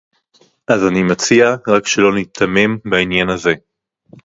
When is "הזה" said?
3.29-3.53